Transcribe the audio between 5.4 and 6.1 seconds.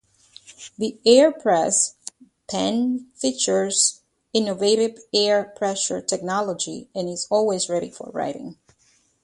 pressure